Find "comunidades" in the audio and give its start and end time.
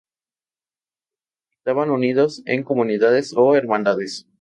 2.63-3.35